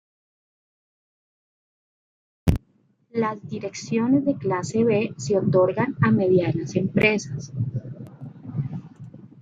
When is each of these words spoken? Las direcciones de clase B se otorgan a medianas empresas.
Las 3.11 3.37
direcciones 3.47 4.25
de 4.25 4.35
clase 4.35 4.83
B 4.83 5.13
se 5.17 5.37
otorgan 5.37 5.95
a 6.01 6.09
medianas 6.09 6.75
empresas. 6.75 7.53